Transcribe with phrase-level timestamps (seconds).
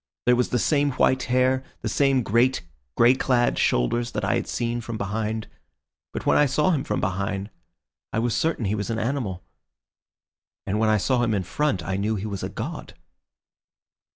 [0.25, 2.63] There was the same white hair, the same great,
[2.97, 5.47] grey clad shoulders that I had seen from behind.
[6.11, 7.51] But when I saw him from behind
[8.11, 9.43] I was certain he was an animal,
[10.65, 12.95] and when I saw him in front I knew he was a god."